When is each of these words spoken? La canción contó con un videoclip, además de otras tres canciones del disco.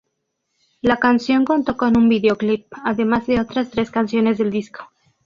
La 0.81 0.97
canción 0.97 1.45
contó 1.45 1.77
con 1.77 1.95
un 1.95 2.09
videoclip, 2.09 2.73
además 2.83 3.27
de 3.27 3.39
otras 3.39 3.69
tres 3.69 3.91
canciones 3.91 4.39
del 4.39 4.49
disco. 4.49 4.89